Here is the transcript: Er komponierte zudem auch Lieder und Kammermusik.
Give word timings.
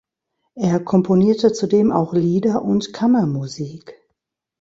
Er 0.55 0.79
komponierte 0.79 1.53
zudem 1.53 1.91
auch 1.91 2.13
Lieder 2.15 2.63
und 2.63 2.91
Kammermusik. 2.91 4.01